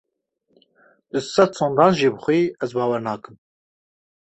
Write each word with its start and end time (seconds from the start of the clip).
Tu 1.09 1.19
sed 1.33 1.51
sondan 1.59 1.91
jî 1.99 2.07
bixwî 2.13 2.41
ez 2.63 2.71
bawer 2.77 3.01
nakim. 3.07 3.35